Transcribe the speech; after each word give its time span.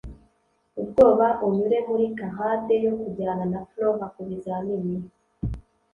ubwoba, 0.81 1.27
unyure 1.47 1.77
muri 1.89 2.05
charade 2.17 2.75
yo 2.85 2.93
kujyana 3.01 3.45
na 3.51 3.59
flora 3.69 4.05
kubizamini 4.13 4.95